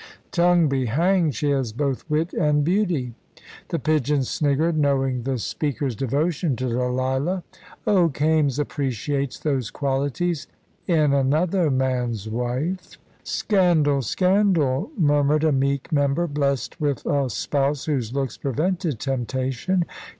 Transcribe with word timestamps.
"Tongue 0.31 0.67
be 0.67 0.87
hanged! 0.87 1.35
She 1.35 1.51
has 1.51 1.71
both 1.73 2.09
wit 2.09 2.33
and 2.33 2.63
beauty." 2.63 3.13
The 3.69 3.77
pigeon 3.77 4.23
sniggered, 4.23 4.75
knowing 4.75 5.21
the 5.21 5.37
speaker's 5.37 5.95
devotion 5.95 6.55
to 6.55 6.69
Delilah. 6.69 7.43
"Oh, 7.85 8.09
Kaimes 8.09 8.57
appreciates 8.57 9.37
those 9.37 9.69
qualities 9.69 10.47
in 10.87 11.13
another 11.13 11.69
man's 11.69 12.27
wife." 12.27 12.97
"Scandal! 13.21 14.01
Scandal!" 14.01 14.89
murmured 14.97 15.43
a 15.43 15.51
meek 15.51 15.91
member, 15.91 16.25
blessed 16.25 16.81
with 16.81 17.05
a 17.05 17.29
spouse 17.29 17.85
whose 17.85 18.11
looks 18.11 18.37
prevented 18.37 18.99
temptation. 18.99 19.85